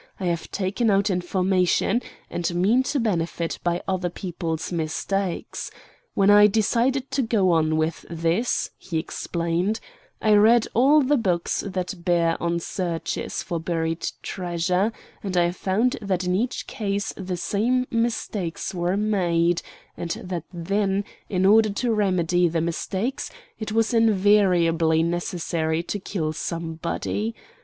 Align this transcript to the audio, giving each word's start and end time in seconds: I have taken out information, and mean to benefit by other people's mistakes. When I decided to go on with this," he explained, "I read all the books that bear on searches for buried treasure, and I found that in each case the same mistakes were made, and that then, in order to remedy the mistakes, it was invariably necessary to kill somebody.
I 0.19 0.25
have 0.25 0.49
taken 0.49 0.89
out 0.89 1.11
information, 1.11 2.01
and 2.27 2.55
mean 2.55 2.81
to 2.85 2.99
benefit 2.99 3.59
by 3.63 3.83
other 3.87 4.09
people's 4.09 4.71
mistakes. 4.71 5.69
When 6.15 6.31
I 6.31 6.47
decided 6.47 7.11
to 7.11 7.21
go 7.21 7.51
on 7.51 7.77
with 7.77 8.07
this," 8.09 8.71
he 8.79 8.97
explained, 8.97 9.79
"I 10.19 10.33
read 10.33 10.65
all 10.73 11.03
the 11.03 11.17
books 11.17 11.63
that 11.67 12.03
bear 12.03 12.35
on 12.41 12.59
searches 12.59 13.43
for 13.43 13.59
buried 13.59 14.09
treasure, 14.23 14.91
and 15.21 15.37
I 15.37 15.51
found 15.51 15.99
that 16.01 16.23
in 16.23 16.33
each 16.33 16.65
case 16.65 17.13
the 17.15 17.37
same 17.37 17.85
mistakes 17.91 18.73
were 18.73 18.97
made, 18.97 19.61
and 19.95 20.09
that 20.23 20.45
then, 20.51 21.03
in 21.29 21.45
order 21.45 21.69
to 21.69 21.93
remedy 21.93 22.47
the 22.47 22.59
mistakes, 22.59 23.29
it 23.59 23.71
was 23.71 23.93
invariably 23.93 25.03
necessary 25.03 25.83
to 25.83 25.99
kill 25.99 26.33
somebody. 26.33 27.35